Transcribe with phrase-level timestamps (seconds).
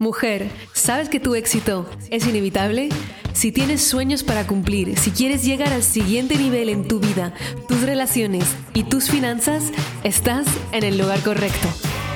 [0.00, 2.88] Mujer, ¿sabes que tu éxito es inevitable?
[3.32, 7.34] Si tienes sueños para cumplir, si quieres llegar al siguiente nivel en tu vida,
[7.66, 9.72] tus relaciones y tus finanzas,
[10.04, 11.66] estás en el lugar correcto.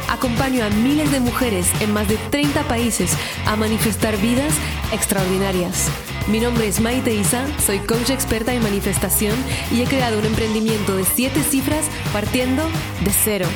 [0.08, 3.16] Acompaño a miles de mujeres en más de 30 países
[3.46, 4.54] a manifestar vidas
[4.92, 5.88] extraordinarias.
[6.28, 9.34] Mi nombre es Maite Isa, soy coach experta en manifestación
[9.72, 12.62] y he creado un emprendimiento de 7 cifras partiendo
[13.04, 13.48] de cero.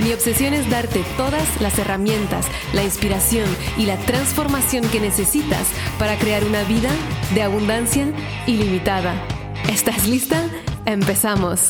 [0.00, 3.46] Mi obsesión es darte todas las herramientas, la inspiración
[3.76, 5.66] y la transformación que necesitas
[5.98, 6.90] para crear una vida
[7.34, 8.06] de abundancia
[8.46, 9.14] ilimitada.
[9.68, 10.48] ¿Estás lista?
[10.86, 11.68] Empezamos.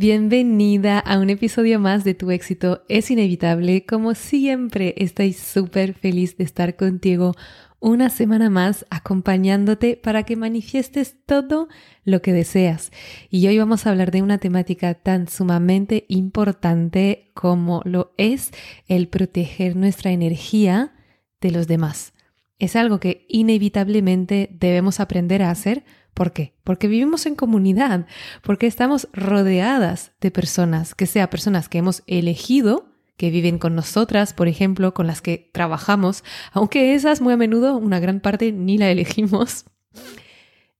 [0.00, 3.84] Bienvenida a un episodio más de Tu éxito es inevitable.
[3.84, 7.34] Como siempre, estoy súper feliz de estar contigo
[7.80, 11.66] una semana más acompañándote para que manifiestes todo
[12.04, 12.92] lo que deseas.
[13.28, 18.52] Y hoy vamos a hablar de una temática tan sumamente importante como lo es
[18.86, 20.92] el proteger nuestra energía
[21.40, 22.12] de los demás.
[22.60, 25.82] Es algo que inevitablemente debemos aprender a hacer.
[26.18, 26.52] ¿Por qué?
[26.64, 28.06] Porque vivimos en comunidad,
[28.42, 34.32] porque estamos rodeadas de personas, que sea personas que hemos elegido que viven con nosotras,
[34.32, 38.78] por ejemplo, con las que trabajamos, aunque esas muy a menudo, una gran parte, ni
[38.78, 39.66] la elegimos.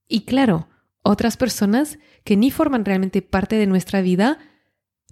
[0.09, 0.67] Y claro,
[1.03, 4.39] otras personas que ni forman realmente parte de nuestra vida,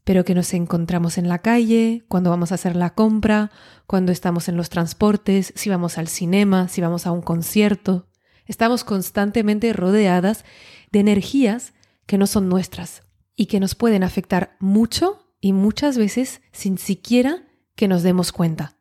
[0.03, 3.53] pero que nos encontramos en la calle, cuando vamos a hacer la compra,
[3.87, 8.09] cuando estamos en los transportes, si vamos al cinema, si vamos a un concierto.
[8.47, 10.45] Estamos constantemente rodeadas
[10.93, 11.75] de energías
[12.07, 13.03] que no son nuestras
[13.35, 18.79] y que nos pueden afectar mucho y muchas veces sin siquiera que nos demos cuenta.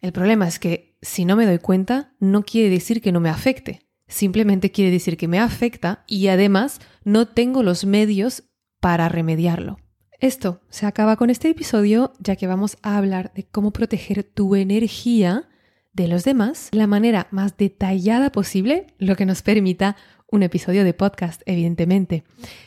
[0.00, 3.30] El problema es que si no me doy cuenta, no quiere decir que no me
[3.30, 3.88] afecte.
[4.06, 8.44] Simplemente quiere decir que me afecta y además no tengo los medios
[8.80, 9.78] para remediarlo.
[10.20, 14.56] Esto se acaba con este episodio ya que vamos a hablar de cómo proteger tu
[14.56, 15.48] energía
[15.98, 19.96] de los demás de la manera más detallada posible, lo que nos permita
[20.30, 22.22] un episodio de podcast, evidentemente.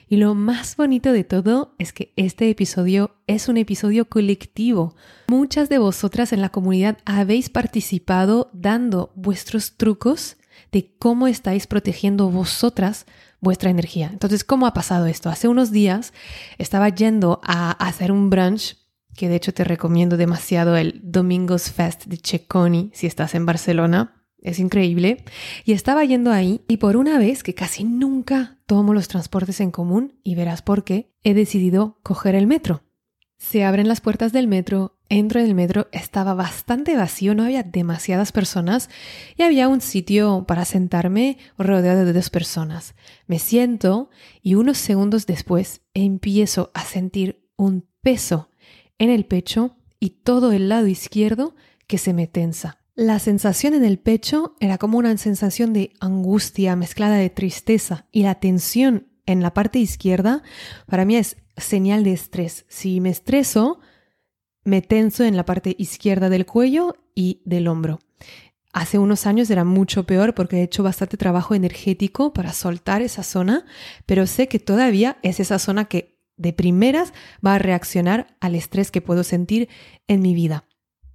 [0.09, 4.95] Y lo más bonito de todo es que este episodio es un episodio colectivo.
[5.27, 10.37] Muchas de vosotras en la comunidad habéis participado dando vuestros trucos
[10.73, 13.05] de cómo estáis protegiendo vosotras
[13.39, 14.09] vuestra energía.
[14.11, 15.29] Entonces, ¿cómo ha pasado esto?
[15.29, 16.13] Hace unos días
[16.57, 18.80] estaba yendo a hacer un brunch
[19.15, 24.23] que de hecho te recomiendo demasiado el Domingos Fest de Checoni si estás en Barcelona.
[24.41, 25.23] Es increíble.
[25.65, 29.71] Y estaba yendo ahí y por una vez que casi nunca tomo los transportes en
[29.71, 32.83] común, y verás por qué, he decidido coger el metro.
[33.37, 37.63] Se abren las puertas del metro, entro en el metro, estaba bastante vacío, no había
[37.63, 38.89] demasiadas personas
[39.35, 42.95] y había un sitio para sentarme rodeado de dos personas.
[43.25, 44.09] Me siento
[44.41, 48.50] y unos segundos después empiezo a sentir un peso
[49.01, 51.55] en el pecho y todo el lado izquierdo
[51.87, 52.77] que se me tensa.
[52.93, 58.21] La sensación en el pecho era como una sensación de angustia mezclada de tristeza y
[58.21, 60.43] la tensión en la parte izquierda
[60.85, 62.65] para mí es señal de estrés.
[62.69, 63.79] Si me estreso,
[64.63, 67.97] me tenso en la parte izquierda del cuello y del hombro.
[68.71, 73.23] Hace unos años era mucho peor porque he hecho bastante trabajo energético para soltar esa
[73.23, 73.65] zona,
[74.05, 77.13] pero sé que todavía es esa zona que de primeras
[77.45, 79.69] va a reaccionar al estrés que puedo sentir
[80.07, 80.65] en mi vida.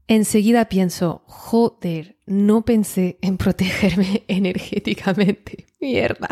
[0.09, 5.67] Enseguida pienso, joder, no pensé en protegerme energéticamente.
[5.81, 6.29] Mierda.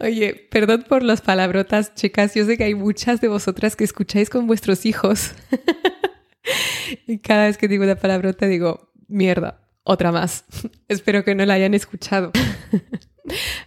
[0.00, 2.34] Oye, perdón por las palabrotas, chicas.
[2.34, 5.32] Yo sé que hay muchas de vosotras que escucháis con vuestros hijos.
[7.06, 10.44] y cada vez que digo una palabrota digo, mierda, otra más.
[10.88, 12.32] Espero que no la hayan escuchado.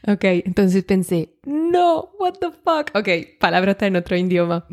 [0.08, 2.92] Ok, entonces pensé, no, what the fuck.
[2.94, 4.68] Ok, palabrota en otro idioma.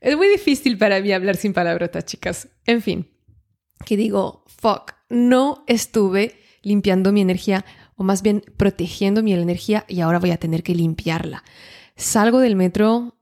[0.00, 2.48] Es muy difícil para mí hablar sin palabrotas, chicas.
[2.66, 3.08] En fin,
[3.84, 7.64] que digo, fuck, no estuve limpiando mi energía
[7.96, 11.44] o más bien protegiendo mi energía y ahora voy a tener que limpiarla.
[11.96, 13.16] Salgo del metro,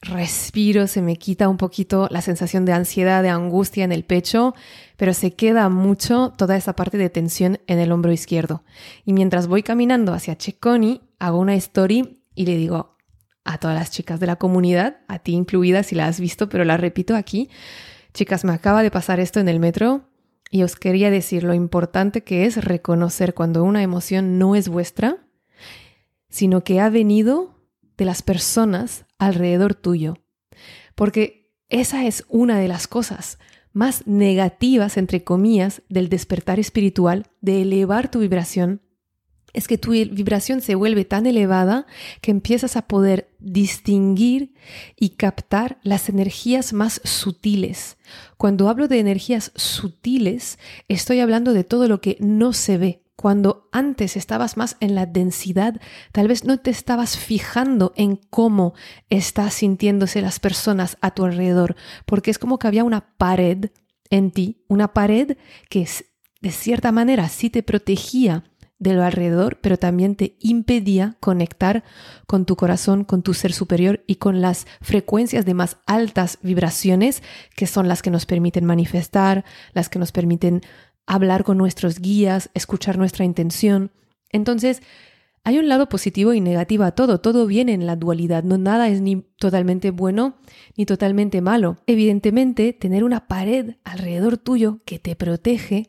[0.00, 4.54] respiro, se me quita un poquito la sensación de ansiedad, de angustia en el pecho,
[4.96, 8.62] pero se queda mucho toda esa parte de tensión en el hombro izquierdo.
[9.04, 12.96] Y mientras voy caminando hacia Checoni, hago una story y le digo
[13.44, 16.64] a todas las chicas de la comunidad, a ti incluida si la has visto, pero
[16.64, 17.48] la repito aquí,
[18.12, 20.02] chicas, me acaba de pasar esto en el metro,
[20.50, 25.18] y os quería decir lo importante que es reconocer cuando una emoción no es vuestra,
[26.30, 27.57] sino que ha venido
[27.98, 30.16] de las personas alrededor tuyo.
[30.94, 33.38] Porque esa es una de las cosas
[33.74, 38.80] más negativas, entre comillas, del despertar espiritual, de elevar tu vibración,
[39.52, 41.86] es que tu vibración se vuelve tan elevada
[42.20, 44.54] que empiezas a poder distinguir
[44.96, 47.96] y captar las energías más sutiles.
[48.36, 50.58] Cuando hablo de energías sutiles,
[50.88, 53.02] estoy hablando de todo lo que no se ve.
[53.20, 55.80] Cuando antes estabas más en la densidad,
[56.12, 58.74] tal vez no te estabas fijando en cómo
[59.10, 61.74] están sintiéndose las personas a tu alrededor,
[62.06, 63.70] porque es como que había una pared
[64.08, 65.36] en ti, una pared
[65.68, 65.88] que
[66.42, 68.44] de cierta manera sí te protegía
[68.78, 71.82] de lo alrededor, pero también te impedía conectar
[72.28, 77.24] con tu corazón, con tu ser superior y con las frecuencias de más altas vibraciones
[77.56, 80.62] que son las que nos permiten manifestar, las que nos permiten
[81.08, 83.90] hablar con nuestros guías, escuchar nuestra intención.
[84.30, 84.82] Entonces,
[85.42, 88.88] hay un lado positivo y negativo a todo, todo viene en la dualidad, no nada
[88.88, 90.36] es ni totalmente bueno
[90.76, 91.78] ni totalmente malo.
[91.86, 95.88] Evidentemente, tener una pared alrededor tuyo que te protege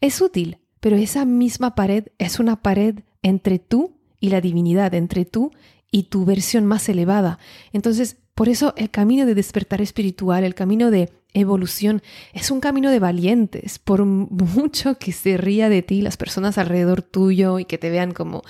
[0.00, 5.24] es útil, pero esa misma pared es una pared entre tú y la divinidad, entre
[5.24, 5.52] tú
[5.90, 7.38] y tu versión más elevada.
[7.72, 12.02] Entonces, por eso el camino de despertar espiritual, el camino de evolución,
[12.32, 13.78] es un camino de valientes.
[13.78, 18.12] Por mucho que se ría de ti las personas alrededor tuyo y que te vean
[18.12, 18.42] como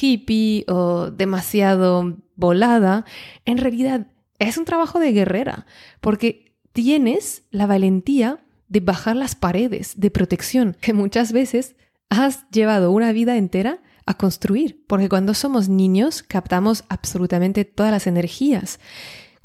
[0.00, 3.04] hippie o demasiado volada,
[3.44, 4.08] en realidad
[4.38, 5.66] es un trabajo de guerrera,
[6.00, 11.76] porque tienes la valentía de bajar las paredes de protección que muchas veces
[12.10, 18.06] has llevado una vida entera a construir, porque cuando somos niños captamos absolutamente todas las
[18.06, 18.78] energías,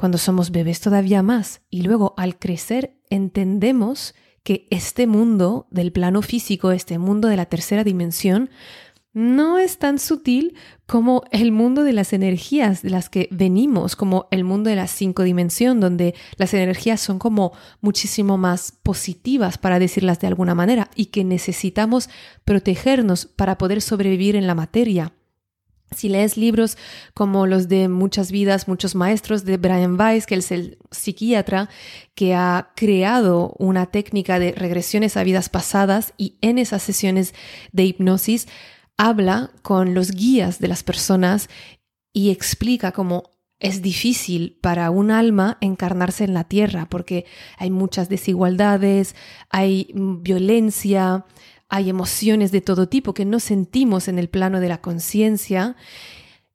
[0.01, 6.23] cuando somos bebés todavía más, y luego al crecer entendemos que este mundo del plano
[6.23, 8.49] físico, este mundo de la tercera dimensión,
[9.13, 10.55] no es tan sutil
[10.87, 14.87] como el mundo de las energías de las que venimos, como el mundo de la
[14.87, 20.89] cinco dimensión, donde las energías son como muchísimo más positivas, para decirlas de alguna manera,
[20.95, 22.09] y que necesitamos
[22.43, 25.13] protegernos para poder sobrevivir en la materia.
[25.93, 26.77] Si lees libros
[27.13, 31.69] como los de Muchas vidas, muchos maestros de Brian Weiss, que es el psiquiatra
[32.15, 37.33] que ha creado una técnica de regresiones a vidas pasadas y en esas sesiones
[37.73, 38.47] de hipnosis
[38.97, 41.49] habla con los guías de las personas
[42.13, 47.25] y explica cómo es difícil para un alma encarnarse en la tierra porque
[47.57, 49.15] hay muchas desigualdades,
[49.49, 51.25] hay violencia,
[51.71, 55.77] hay emociones de todo tipo que no sentimos en el plano de la conciencia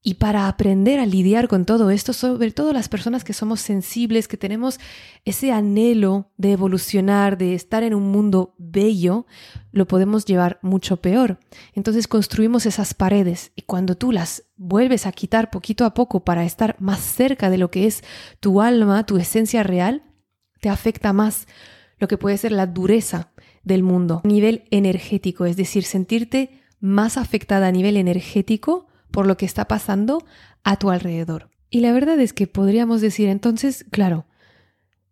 [0.03, 4.29] y para aprender a lidiar con todo esto, sobre todo las personas que somos sensibles,
[4.29, 4.79] que tenemos
[5.25, 9.27] ese anhelo de evolucionar, de estar en un mundo bello,
[9.73, 11.41] lo podemos llevar mucho peor.
[11.73, 16.45] Entonces construimos esas paredes y cuando tú las vuelves a quitar poquito a poco para
[16.45, 18.05] estar más cerca de lo que es
[18.39, 20.05] tu alma, tu esencia real,
[20.61, 21.49] te afecta más
[21.99, 23.33] lo que puede ser la dureza
[23.67, 29.37] del mundo a nivel energético, es decir, sentirte más afectada a nivel energético por lo
[29.37, 30.25] que está pasando
[30.65, 31.51] a tu alrededor.
[31.69, 34.27] Y la verdad es que podríamos decir entonces, claro,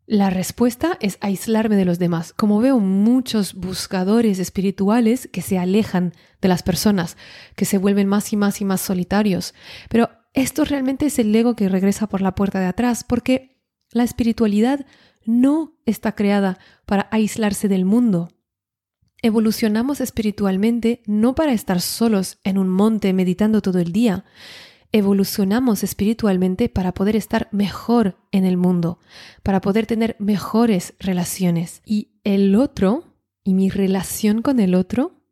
[0.06, 2.32] la respuesta es aislarme de los demás.
[2.32, 7.16] Como veo muchos buscadores espirituales que se alejan de las personas,
[7.56, 9.54] que se vuelven más y más y más solitarios.
[9.88, 14.04] Pero esto realmente es el ego que regresa por la puerta de atrás, porque la
[14.04, 14.86] espiritualidad
[15.24, 18.28] no está creada para aislarse del mundo.
[19.24, 24.26] Evolucionamos espiritualmente no para estar solos en un monte meditando todo el día.
[24.92, 28.98] Evolucionamos espiritualmente para poder estar mejor en el mundo,
[29.42, 31.80] para poder tener mejores relaciones.
[31.86, 35.24] Y el otro, y mi relación con el otro,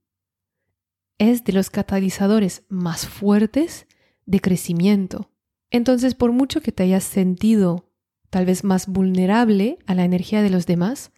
[1.19, 3.87] es de los catalizadores más fuertes
[4.25, 5.28] de crecimiento.
[5.71, 7.93] Entonces, por mucho que te hayas sentido
[8.31, 11.12] tal vez más vulnerable a la energía de los demás,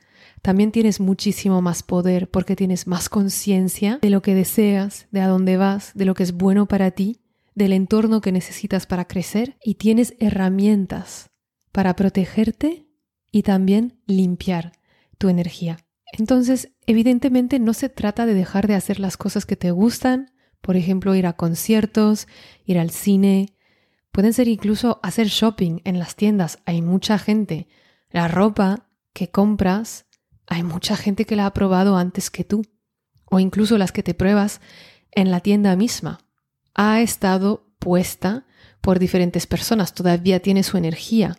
[0.45, 5.27] también tienes muchísimo más poder porque tienes más conciencia de lo que deseas, de a
[5.27, 7.23] dónde vas, de lo que es bueno para ti,
[7.55, 11.31] del entorno que necesitas para crecer y tienes herramientas
[11.73, 12.87] para protegerte
[13.33, 14.73] y también limpiar
[15.17, 15.79] tu energía.
[16.13, 20.77] Entonces, evidentemente no se trata de dejar de hacer las cosas que te gustan, por
[20.77, 22.29] ejemplo, ir a conciertos,
[22.67, 23.55] ir al cine,
[24.13, 27.67] pueden ser incluso hacer shopping en las tiendas, hay mucha gente.
[28.11, 30.05] La ropa que compras
[30.47, 32.63] hay mucha gente que la ha probado antes que tú,
[33.25, 34.61] o incluso las que te pruebas
[35.11, 36.21] en la tienda misma.
[36.75, 38.47] Ha estado puesta
[38.81, 41.37] por diferentes personas, todavía tiene su energía.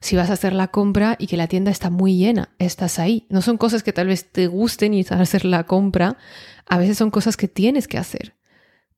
[0.00, 3.26] Si vas a hacer la compra y que la tienda está muy llena, estás ahí.
[3.28, 6.16] No son cosas que tal vez te gusten y hacer la compra,
[6.66, 8.34] a veces son cosas que tienes que hacer.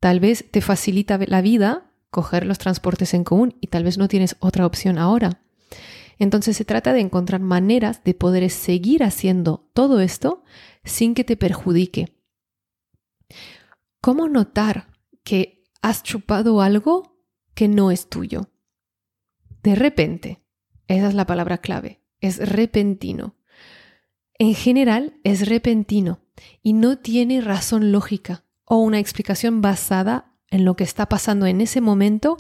[0.01, 4.07] Tal vez te facilita la vida coger los transportes en común y tal vez no
[4.07, 5.41] tienes otra opción ahora.
[6.19, 10.45] Entonces se trata de encontrar maneras de poder seguir haciendo todo esto
[10.85, 12.17] sin que te perjudique.
[14.01, 14.89] ¿Cómo notar
[15.25, 17.19] que has chupado algo
[17.55, 18.51] que no es tuyo.
[19.63, 20.43] De repente,
[20.87, 23.37] esa es la palabra clave, es repentino.
[24.39, 26.21] En general es repentino
[26.63, 31.61] y no tiene razón lógica o una explicación basada en lo que está pasando en
[31.61, 32.37] ese momento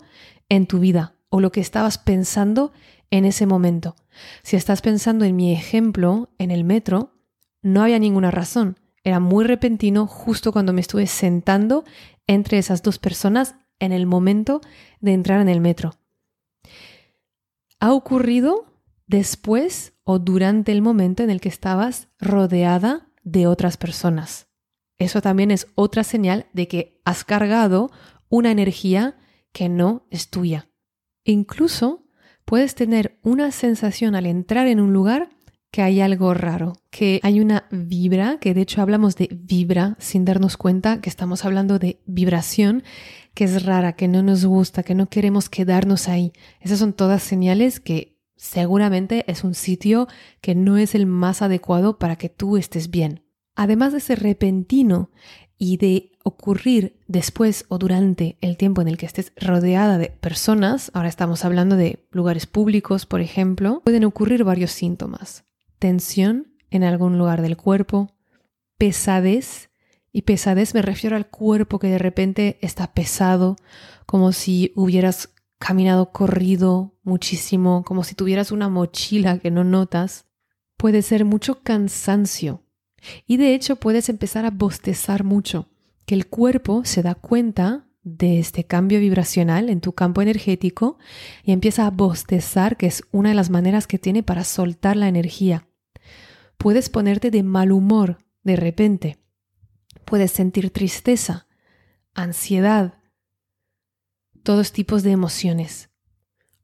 [0.49, 2.73] en tu vida o lo que estabas pensando
[3.13, 3.95] en ese momento.
[4.43, 7.13] Si estás pensando en mi ejemplo en el metro,
[7.61, 8.81] no había ninguna razón.
[9.05, 11.85] Era muy repentino justo cuando me estuve sentando
[12.27, 14.63] entre esas dos personas en el momento
[15.01, 15.93] de entrar en el metro.
[17.81, 18.65] Ha ocurrido
[19.07, 24.49] después o durante el momento en el que estabas rodeada de otras personas.
[24.97, 27.91] Eso también es otra señal de que has cargado
[28.31, 29.19] una energía
[29.53, 30.71] que no es tuya.
[31.25, 32.02] Incluso
[32.45, 35.31] puedes tener una sensación al entrar en un lugar
[35.73, 40.27] que hay algo raro, que hay una vibra, que de hecho hablamos de vibra sin
[40.27, 42.85] darnos cuenta que estamos hablando de vibración,
[43.33, 46.35] que es rara, que no nos gusta, que no queremos quedarnos ahí.
[46.61, 50.09] Esas son todas señales que seguramente es un sitio
[50.43, 53.23] que no es el más adecuado para que tú estés bien.
[53.55, 55.11] Además de ser repentino
[55.65, 60.91] y de ocurrir después o durante el tiempo en el que estés rodeada de personas,
[60.93, 65.45] ahora estamos hablando de lugares públicos, por ejemplo, pueden ocurrir varios síntomas
[65.79, 68.11] tensión en algún lugar del cuerpo,
[68.77, 69.71] pesadez,
[70.11, 73.55] y pesadez me refiero al cuerpo que de repente está pesado,
[74.05, 80.27] como si hubieras caminado corrido muchísimo, como si tuvieras una mochila que no notas.
[80.77, 82.62] Puede ser mucho cansancio.
[83.27, 85.69] Y de hecho puedes empezar a bostezar mucho,
[86.07, 90.99] que el cuerpo se da cuenta de este cambio vibracional en tu campo energético
[91.45, 95.09] y empieza a bostezar, que es una de las maneras que tiene para soltar la
[95.09, 95.69] energía.
[96.59, 99.19] Puedes ponerte de mal humor de repente.
[100.05, 101.47] Puedes sentir tristeza,
[102.15, 102.95] ansiedad,
[104.43, 105.91] todos tipos de emociones.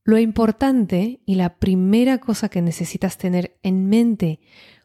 [0.02, 4.40] Lo importante y la primera cosa que necesitas tener en mente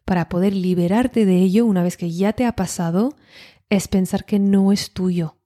[0.05, 3.15] para poder liberarte de ello una vez que ya te ha pasado
[3.69, 5.37] es pensar que no es tuyo.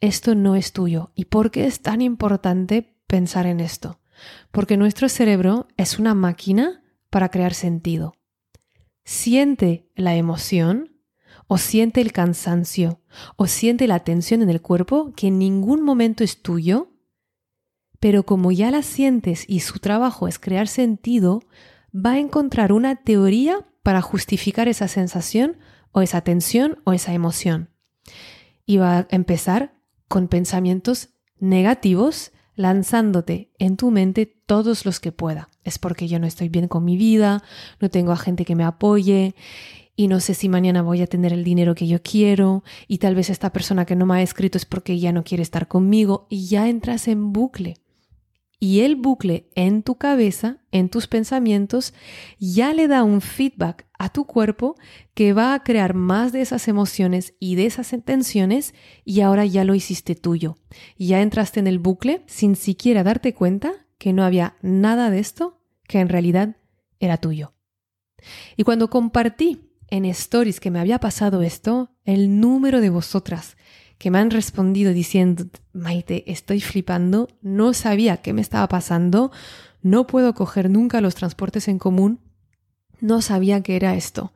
[0.00, 1.12] Esto no es tuyo.
[1.14, 4.00] ¿Y por qué es tan importante pensar en esto?
[4.50, 8.14] Porque nuestro cerebro es una máquina para crear sentido
[9.04, 10.90] siente la emoción
[11.46, 13.00] o siente el cansancio
[13.36, 16.92] o siente la tensión en el cuerpo que en ningún momento es tuyo,
[18.00, 21.42] pero como ya la sientes y su trabajo es crear sentido,
[21.94, 25.58] va a encontrar una teoría para justificar esa sensación
[25.92, 27.70] o esa tensión o esa emoción.
[28.66, 29.74] Y va a empezar
[30.08, 35.48] con pensamientos negativos lanzándote en tu mente todos los que pueda.
[35.64, 37.42] Es porque yo no estoy bien con mi vida,
[37.80, 39.34] no tengo a gente que me apoye
[39.96, 43.14] y no sé si mañana voy a tener el dinero que yo quiero y tal
[43.14, 46.26] vez esta persona que no me ha escrito es porque ya no quiere estar conmigo
[46.30, 47.81] y ya entras en bucle
[48.62, 51.94] y el bucle en tu cabeza, en tus pensamientos,
[52.38, 54.76] ya le da un feedback a tu cuerpo
[55.14, 58.72] que va a crear más de esas emociones y de esas intenciones
[59.04, 60.58] y ahora ya lo hiciste tuyo.
[60.96, 65.60] Ya entraste en el bucle sin siquiera darte cuenta que no había nada de esto
[65.88, 66.56] que en realidad
[67.00, 67.54] era tuyo.
[68.56, 73.56] Y cuando compartí en stories que me había pasado esto, el número de vosotras
[74.02, 79.30] que me han respondido diciendo, Maite, estoy flipando, no sabía qué me estaba pasando,
[79.80, 82.18] no puedo coger nunca los transportes en común,
[83.00, 84.32] no sabía qué era esto.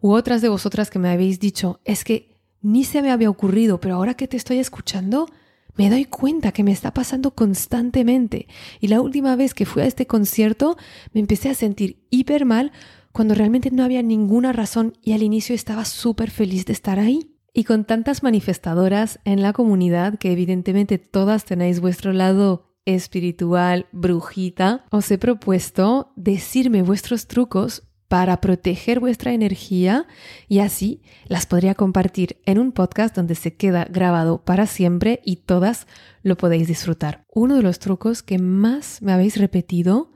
[0.00, 3.80] U otras de vosotras que me habéis dicho, es que ni se me había ocurrido,
[3.80, 5.26] pero ahora que te estoy escuchando,
[5.74, 8.46] me doy cuenta que me está pasando constantemente.
[8.78, 10.76] Y la última vez que fui a este concierto,
[11.12, 12.70] me empecé a sentir hiper mal
[13.10, 17.39] cuando realmente no había ninguna razón y al inicio estaba súper feliz de estar ahí.
[17.52, 24.84] Y con tantas manifestadoras en la comunidad, que evidentemente todas tenéis vuestro lado espiritual, brujita,
[24.90, 30.08] os he propuesto decirme vuestros trucos para proteger vuestra energía
[30.48, 35.36] y así las podría compartir en un podcast donde se queda grabado para siempre y
[35.36, 35.86] todas
[36.24, 37.24] lo podéis disfrutar.
[37.32, 40.10] Uno de los trucos que más me habéis repetido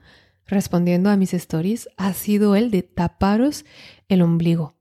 [0.45, 3.65] respondiendo a mis stories ha sido el de taparos
[4.09, 4.74] el ombligo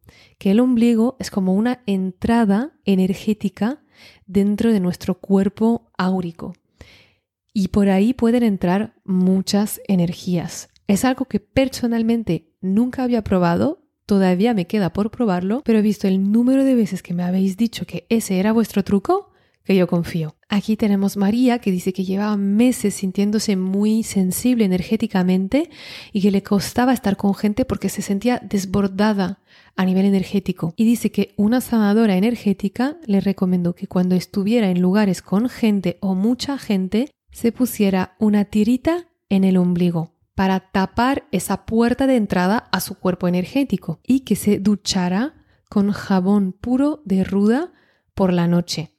[0.43, 3.81] que el ombligo es como una entrada energética
[4.25, 6.51] dentro de nuestro cuerpo áurico.
[7.53, 10.67] Y por ahí pueden entrar muchas energías.
[10.85, 16.09] Es algo que personalmente nunca había probado, todavía me queda por probarlo, pero he visto
[16.09, 19.31] el número de veces que me habéis dicho que ese era vuestro truco,
[19.63, 20.35] que yo confío.
[20.49, 25.69] Aquí tenemos María que dice que llevaba meses sintiéndose muy sensible energéticamente
[26.11, 29.39] y que le costaba estar con gente porque se sentía desbordada
[29.75, 30.73] a nivel energético.
[30.75, 35.97] Y dice que una sanadora energética le recomendó que cuando estuviera en lugares con gente
[36.01, 42.17] o mucha gente, se pusiera una tirita en el ombligo para tapar esa puerta de
[42.17, 45.35] entrada a su cuerpo energético y que se duchara
[45.69, 47.71] con jabón puro de ruda
[48.13, 48.92] por la noche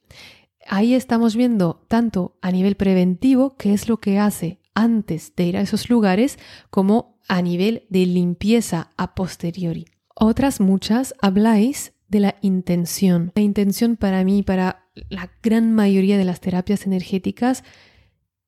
[0.65, 5.57] ahí estamos viendo tanto a nivel preventivo qué es lo que hace antes de ir
[5.57, 6.37] a esos lugares
[6.69, 9.85] como a nivel de limpieza a posteriori.
[10.13, 13.31] Otras muchas habláis de la intención.
[13.35, 17.63] La intención para mí, para la gran mayoría de las terapias energéticas,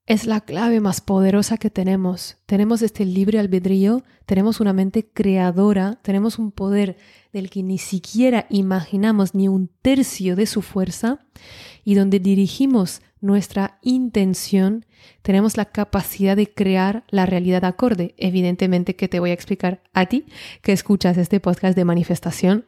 [0.07, 2.37] es la clave más poderosa que tenemos.
[2.45, 6.97] Tenemos este libre albedrío, tenemos una mente creadora, tenemos un poder
[7.33, 11.19] del que ni siquiera imaginamos ni un tercio de su fuerza
[11.83, 14.85] y donde dirigimos nuestra intención,
[15.23, 18.15] tenemos la capacidad de crear la realidad acorde.
[18.17, 20.25] Evidentemente que te voy a explicar a ti
[20.61, 22.65] que escuchas este podcast de manifestación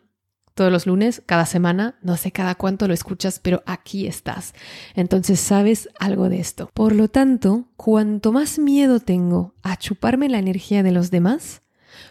[0.59, 4.53] todos los lunes, cada semana, no sé cada cuánto lo escuchas, pero aquí estás.
[4.93, 6.69] Entonces sabes algo de esto.
[6.73, 11.61] Por lo tanto, cuanto más miedo tengo a chuparme la energía de los demás,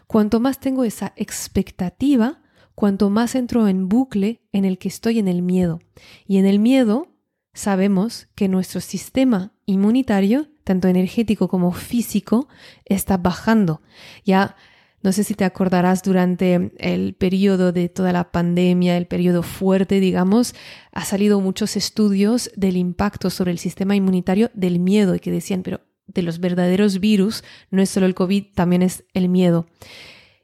[0.07, 2.41] cuanto más tengo esa expectativa,
[2.75, 5.81] cuanto más entro en bucle en el que estoy en el miedo.
[6.27, 7.09] Y en el miedo
[7.53, 12.49] sabemos que nuestro sistema inmunitario, tanto energético como físico,
[12.87, 13.83] está bajando.
[14.25, 14.57] Ya
[15.03, 20.01] no sé si te acordarás durante el periodo de toda la pandemia, el periodo fuerte,
[20.01, 20.55] digamos,
[20.93, 25.63] ha salido muchos estudios del impacto sobre el sistema inmunitario del miedo y que decían,
[25.63, 29.67] pero de los verdaderos virus no es solo el COVID, también es el miedo.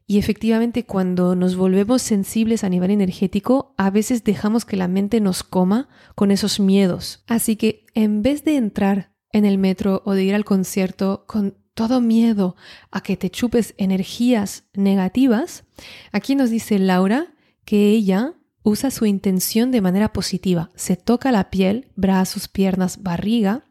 [0.07, 5.21] Y efectivamente, cuando nos volvemos sensibles a nivel energético, a veces dejamos que la mente
[5.21, 7.25] nos coma con esos miedos.
[7.27, 11.57] Así que en vez de entrar en el metro o de ir al concierto con
[11.75, 12.57] todo miedo
[12.91, 15.65] a que te chupes energías negativas,
[16.13, 20.71] aquí nos dice Laura que ella usa su intención de manera positiva.
[20.75, 23.65] Se toca la piel, brazos, piernas, barriga.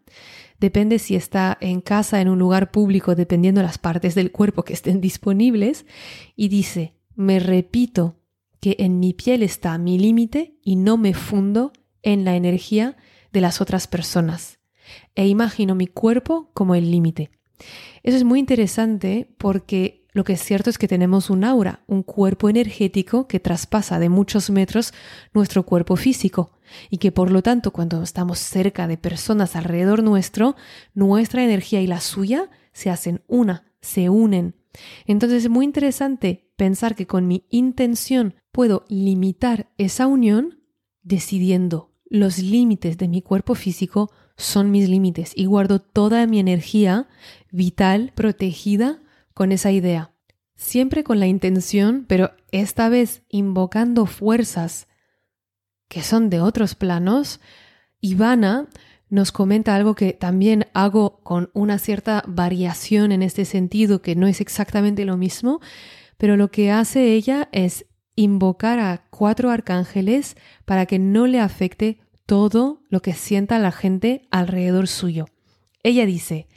[0.59, 4.63] Depende si está en casa, en un lugar público, dependiendo de las partes del cuerpo
[4.63, 5.85] que estén disponibles.
[6.35, 8.19] Y dice, me repito
[8.61, 12.95] que en mi piel está mi límite y no me fundo en la energía
[13.33, 14.59] de las otras personas.
[15.15, 17.31] E imagino mi cuerpo como el límite.
[18.03, 22.03] Eso es muy interesante porque lo que es cierto es que tenemos un aura, un
[22.03, 24.93] cuerpo energético que traspasa de muchos metros
[25.33, 26.51] nuestro cuerpo físico
[26.89, 30.55] y que por lo tanto cuando estamos cerca de personas alrededor nuestro,
[30.93, 34.55] nuestra energía y la suya se hacen una, se unen.
[35.05, 40.59] Entonces es muy interesante pensar que con mi intención puedo limitar esa unión
[41.01, 47.07] decidiendo los límites de mi cuerpo físico son mis límites y guardo toda mi energía
[47.53, 48.99] vital protegida
[49.33, 50.11] con esa idea.
[50.55, 54.87] Siempre con la intención, pero esta vez invocando fuerzas
[55.87, 57.39] que son de otros planos,
[58.01, 58.67] Ivana
[59.09, 64.25] nos comenta algo que también hago con una cierta variación en este sentido, que no
[64.27, 65.61] es exactamente lo mismo,
[66.17, 67.85] pero lo que hace ella es
[68.15, 70.35] invocar a cuatro arcángeles
[70.65, 75.27] para que no le afecte todo lo que sienta la gente alrededor suyo.
[75.83, 76.47] Ella dice,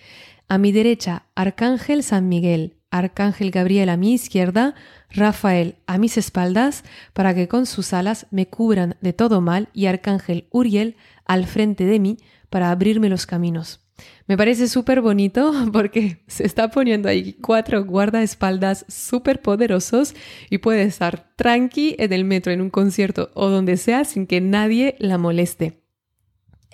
[0.48, 4.74] a mi derecha, Arcángel San Miguel, Arcángel Gabriel a mi izquierda,
[5.10, 9.86] Rafael a mis espaldas, para que con sus alas me cubran de todo mal, y
[9.86, 12.18] Arcángel Uriel al frente de mí,
[12.50, 13.80] para abrirme los caminos.
[14.26, 20.14] Me parece súper bonito porque se está poniendo ahí cuatro guardaespaldas súper poderosos
[20.50, 24.40] y puede estar tranqui en el metro, en un concierto o donde sea sin que
[24.40, 25.85] nadie la moleste.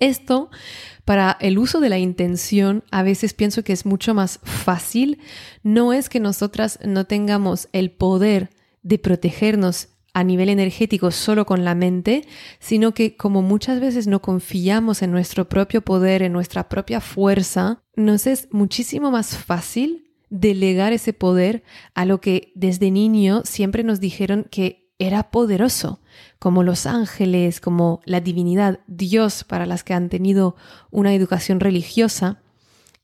[0.03, 0.51] Esto,
[1.05, 5.21] para el uso de la intención, a veces pienso que es mucho más fácil.
[5.63, 8.51] No es que nosotras no tengamos el poder
[8.83, 12.27] de protegernos a nivel energético solo con la mente,
[12.59, 17.85] sino que como muchas veces no confiamos en nuestro propio poder, en nuestra propia fuerza,
[17.95, 21.63] nos es muchísimo más fácil delegar ese poder
[21.95, 26.01] a lo que desde niño siempre nos dijeron que era poderoso,
[26.39, 30.57] como los ángeles, como la divinidad, Dios para las que han tenido
[30.91, 32.41] una educación religiosa.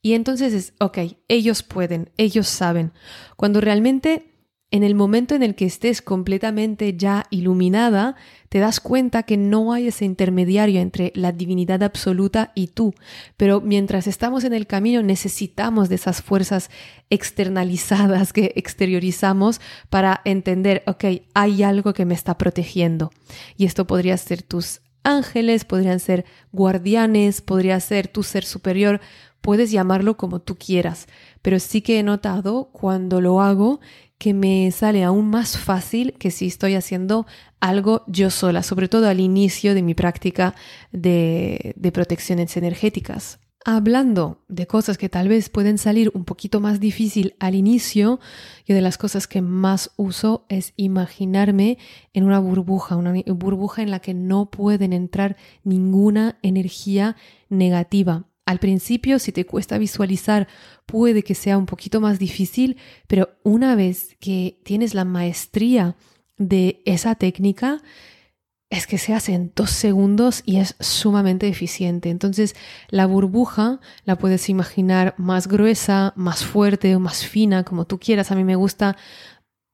[0.01, 2.93] Y entonces es, ok, ellos pueden, ellos saben,
[3.35, 4.28] cuando realmente
[4.71, 8.15] en el momento en el que estés completamente ya iluminada,
[8.49, 12.93] te das cuenta que no hay ese intermediario entre la divinidad absoluta y tú.
[13.35, 16.69] Pero mientras estamos en el camino necesitamos de esas fuerzas
[17.09, 23.11] externalizadas que exteriorizamos para entender, ok, hay algo que me está protegiendo.
[23.57, 29.01] Y esto podría ser tus ángeles, podrían ser guardianes, podría ser tu ser superior,
[29.41, 31.07] puedes llamarlo como tú quieras,
[31.41, 33.79] pero sí que he notado cuando lo hago
[34.19, 37.25] que me sale aún más fácil que si estoy haciendo
[37.61, 40.53] algo yo sola, sobre todo al inicio de mi práctica
[40.91, 43.39] de, de protecciones energéticas.
[43.65, 48.19] Hablando de cosas que tal vez pueden salir un poquito más difícil al inicio,
[48.65, 51.77] yo de las cosas que más uso es imaginarme
[52.13, 57.15] en una burbuja, una burbuja en la que no pueden entrar ninguna energía
[57.49, 58.28] negativa.
[58.49, 60.47] Al principio, si te cuesta visualizar,
[60.87, 65.95] puede que sea un poquito más difícil, pero una vez que tienes la maestría
[66.39, 67.83] de esa técnica,
[68.71, 72.09] es que se hace en dos segundos y es sumamente eficiente.
[72.09, 72.55] Entonces,
[72.89, 78.31] la burbuja la puedes imaginar más gruesa, más fuerte o más fina, como tú quieras.
[78.31, 78.97] A mí me gusta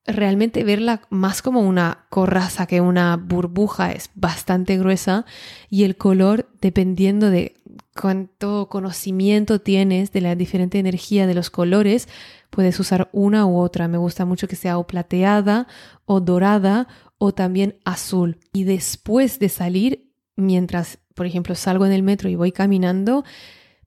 [0.06, 3.92] realmente verla más como una coraza que una burbuja.
[3.92, 5.26] Es bastante gruesa
[5.70, 7.56] y el color, dependiendo de
[8.00, 12.08] cuánto conocimiento tienes de la diferente energía de los colores,
[12.50, 13.88] puedes usar una u otra.
[13.88, 15.68] Me gusta mucho que sea o plateada
[16.06, 16.88] o dorada
[17.18, 18.38] o también azul.
[18.54, 23.24] Y después de salir, mientras, por ejemplo, salgo en el metro y voy caminando,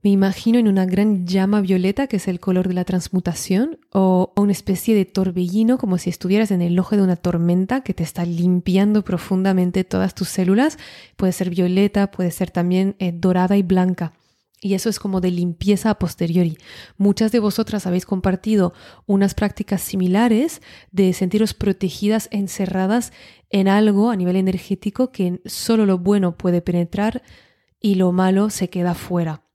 [0.03, 4.33] me imagino en una gran llama violeta, que es el color de la transmutación, o
[4.37, 8.05] una especie de torbellino, como si estuvieras en el ojo de una tormenta que te
[8.05, 10.79] está limpiando profundamente todas tus células.
[11.17, 14.13] Puede ser violeta, puede ser también eh, dorada y blanca.
[14.61, 16.59] Y eso es como de limpieza a posteriori.
[16.97, 18.75] Muchas de vosotras habéis compartido
[19.07, 23.13] unas prácticas similares de sentiros protegidas, encerradas
[23.51, 27.23] en algo a nivel energético que solo lo bueno puede penetrar
[27.81, 29.48] y lo malo se queda fuera.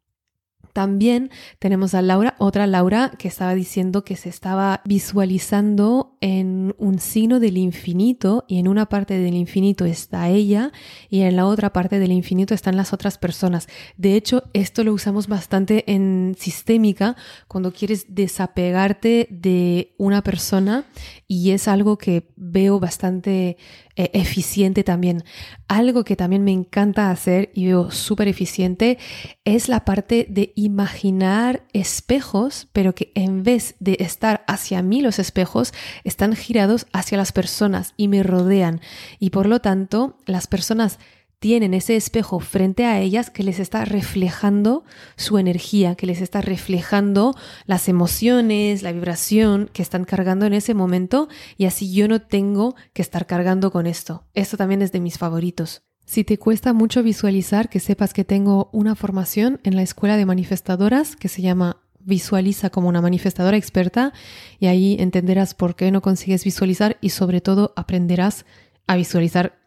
[0.73, 6.97] También tenemos a Laura, otra Laura que estaba diciendo que se estaba visualizando en un
[6.97, 10.71] signo del infinito y en una parte del infinito está ella
[11.09, 13.67] y en la otra parte del infinito están las otras personas.
[13.97, 17.15] De hecho, esto lo usamos bastante en sistémica
[17.47, 20.85] cuando quieres desapegarte de una persona
[21.27, 23.57] y es algo que veo bastante
[23.95, 25.23] eh, eficiente también.
[25.67, 28.97] Algo que también me encanta hacer y veo súper eficiente
[29.45, 35.19] es la parte de imaginar espejos, pero que en vez de estar hacia mí los
[35.19, 38.81] espejos, están girados hacia las personas y me rodean.
[39.19, 40.97] Y por lo tanto, las personas
[41.43, 44.85] tienen ese espejo frente a ellas que les está reflejando
[45.17, 50.73] su energía, que les está reflejando las emociones, la vibración que están cargando en ese
[50.73, 51.27] momento
[51.57, 54.23] y así yo no tengo que estar cargando con esto.
[54.33, 55.83] Esto también es de mis favoritos.
[56.05, 60.25] Si te cuesta mucho visualizar, que sepas que tengo una formación en la escuela de
[60.25, 64.13] manifestadoras que se llama Visualiza como una manifestadora experta
[64.59, 68.45] y ahí entenderás por qué no consigues visualizar y sobre todo aprenderás
[68.87, 69.62] a visualizar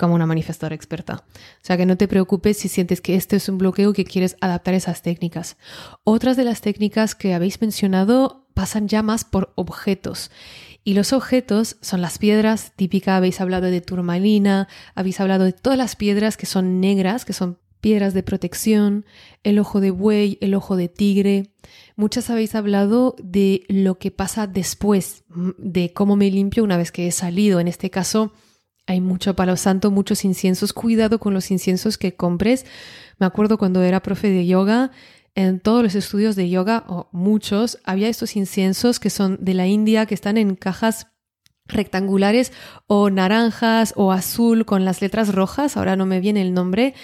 [0.00, 1.24] como una manifestadora experta.
[1.26, 4.36] O sea que no te preocupes si sientes que este es un bloqueo que quieres
[4.40, 5.58] adaptar esas técnicas.
[6.04, 10.30] Otras de las técnicas que habéis mencionado pasan ya más por objetos.
[10.84, 15.78] Y los objetos son las piedras, típica, habéis hablado de turmalina, habéis hablado de todas
[15.78, 19.04] las piedras que son negras, que son piedras de protección,
[19.42, 21.50] el ojo de buey, el ojo de tigre.
[21.94, 27.06] Muchas habéis hablado de lo que pasa después, de cómo me limpio una vez que
[27.06, 27.60] he salido.
[27.60, 28.32] En este caso,
[28.90, 30.72] hay mucho palo santo, muchos inciensos.
[30.72, 32.66] Cuidado con los inciensos que compres.
[33.20, 34.90] Me acuerdo cuando era profe de yoga,
[35.36, 39.68] en todos los estudios de yoga, o muchos, había estos inciensos que son de la
[39.68, 41.06] India, que están en cajas
[41.68, 42.52] rectangulares
[42.88, 46.94] o naranjas o azul con las letras rojas, ahora no me viene el nombre,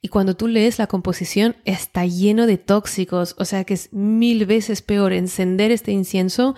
[0.00, 4.46] y cuando tú lees la composición está lleno de tóxicos, o sea que es mil
[4.46, 6.54] veces peor encender este incienso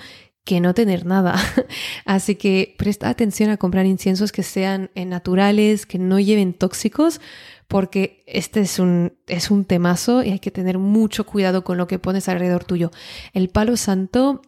[0.47, 1.35] que no tener nada.
[2.07, 7.21] Así que presta atención a comprar inciensos que sean eh, naturales, que no lleven tóxicos,
[7.67, 11.89] porque este es un, es un temazo y hay que tener mucho cuidado con lo
[11.89, 12.93] que pones alrededor tuyo.
[13.35, 14.41] El palo santo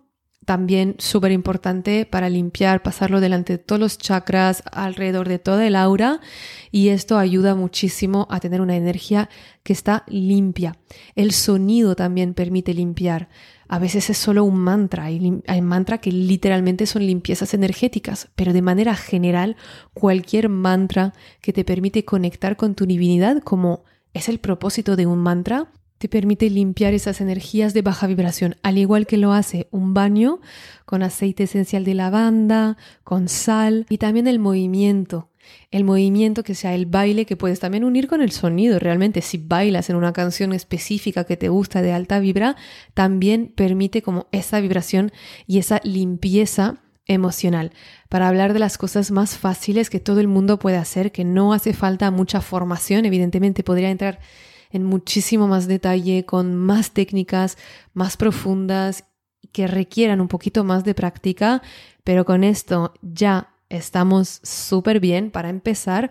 [0.44, 5.76] también súper importante para limpiar, pasarlo delante de todos los chakras, alrededor de toda el
[5.76, 6.20] aura
[6.70, 9.28] y esto ayuda muchísimo a tener una energía
[9.64, 10.76] que está limpia.
[11.16, 13.28] El sonido también permite limpiar.
[13.68, 18.52] A veces es solo un mantra, hay, hay mantra que literalmente son limpiezas energéticas, pero
[18.52, 19.56] de manera general
[19.92, 25.18] cualquier mantra que te permite conectar con tu divinidad como es el propósito de un
[25.18, 29.94] mantra, te permite limpiar esas energías de baja vibración, al igual que lo hace un
[29.94, 30.40] baño
[30.84, 35.27] con aceite esencial de lavanda, con sal y también el movimiento.
[35.70, 38.78] El movimiento que sea el baile que puedes también unir con el sonido.
[38.78, 42.56] Realmente si bailas en una canción específica que te gusta de alta vibra,
[42.94, 45.12] también permite como esa vibración
[45.46, 47.72] y esa limpieza emocional,
[48.10, 51.54] para hablar de las cosas más fáciles que todo el mundo puede hacer, que no
[51.54, 54.20] hace falta mucha formación, evidentemente podría entrar
[54.70, 57.56] en muchísimo más detalle, con más técnicas
[57.94, 59.04] más profundas
[59.52, 61.62] que requieran un poquito más de práctica,
[62.04, 66.10] pero con esto ya estamos súper bien para empezar.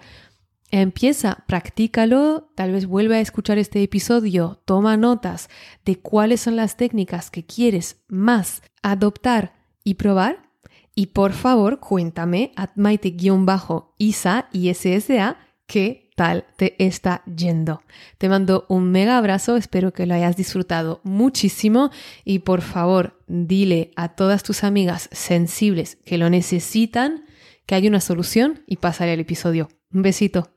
[0.69, 5.49] Empieza, practícalo, tal vez vuelve a escuchar este episodio, toma notas
[5.85, 10.47] de cuáles son las técnicas que quieres más adoptar y probar
[10.99, 14.73] y por favor, cuéntame a maite-isa y
[15.67, 17.83] qué tal te está yendo.
[18.17, 21.91] Te mando un mega abrazo, espero que lo hayas disfrutado muchísimo
[22.25, 27.26] y por favor, dile a todas tus amigas sensibles que lo necesitan
[27.67, 29.69] que hay una solución y pásale al episodio.
[29.93, 30.49] Un besito.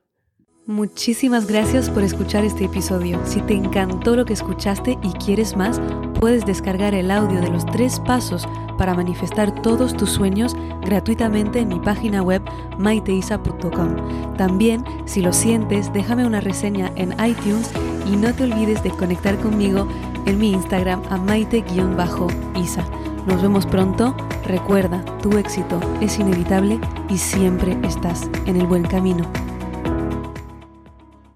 [0.67, 3.21] Muchísimas gracias por escuchar este episodio.
[3.27, 5.81] Si te encantó lo que escuchaste y quieres más,
[6.21, 8.47] puedes descargar el audio de los tres pasos
[8.79, 12.43] para manifestar todos tus sueños gratuitamente en mi página web
[12.79, 14.37] maiteisa.com.
[14.37, 17.71] También, si lo sientes, déjame una reseña en iTunes
[18.07, 19.89] y no te olvides de conectar conmigo
[20.27, 22.85] en mi Instagram a maite-isa.
[23.27, 24.15] Nos vemos pronto.
[24.45, 29.25] Recuerda, tu éxito es inevitable y siempre estás en el buen camino.